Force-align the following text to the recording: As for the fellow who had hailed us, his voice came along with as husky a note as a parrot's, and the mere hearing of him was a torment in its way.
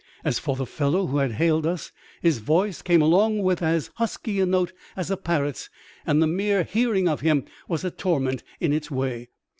As 0.23 0.39
for 0.39 0.55
the 0.55 0.65
fellow 0.65 1.05
who 1.05 1.17
had 1.19 1.33
hailed 1.33 1.67
us, 1.67 1.91
his 2.23 2.39
voice 2.39 2.81
came 2.81 3.03
along 3.03 3.43
with 3.43 3.61
as 3.61 3.91
husky 3.97 4.39
a 4.39 4.47
note 4.47 4.73
as 4.97 5.11
a 5.11 5.15
parrot's, 5.17 5.69
and 6.07 6.19
the 6.19 6.25
mere 6.25 6.63
hearing 6.63 7.07
of 7.07 7.21
him 7.21 7.45
was 7.67 7.83
a 7.83 7.91
torment 7.91 8.41
in 8.59 8.73
its 8.73 8.89
way. 8.89 9.29